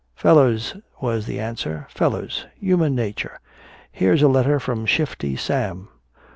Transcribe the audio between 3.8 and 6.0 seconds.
Here's a letter from Shifty Sam."